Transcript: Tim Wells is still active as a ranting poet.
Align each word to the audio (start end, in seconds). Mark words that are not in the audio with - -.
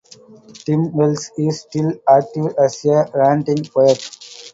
Tim 0.65 0.91
Wells 0.95 1.29
is 1.37 1.59
still 1.61 1.93
active 2.09 2.55
as 2.57 2.83
a 2.85 3.05
ranting 3.13 3.63
poet. 3.65 4.01